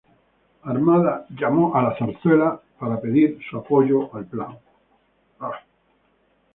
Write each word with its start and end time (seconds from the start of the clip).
Armada 0.63 1.27
llamó 1.29 1.75
a 1.75 1.83
la 1.83 1.95
Zarzuela 1.95 2.59
para 2.79 2.99
pedir 2.99 3.37
su 3.47 3.57
apoyo 3.59 4.09
al 4.15 4.25
plan. 4.25 4.57